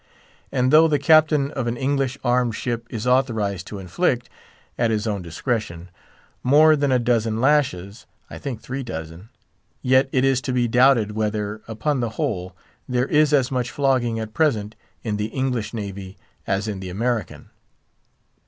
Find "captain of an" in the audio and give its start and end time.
0.97-1.77